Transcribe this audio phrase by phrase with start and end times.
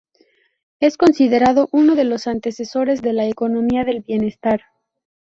[0.79, 4.63] Es considerado uno de los antecesores de la economía del bienestar.